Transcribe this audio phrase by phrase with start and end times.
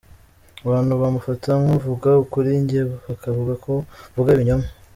[0.67, 3.73] Abantu bamufata nk’uvuga ukuri njye bakavuga ko
[4.11, 4.67] mvuga ibinyoma.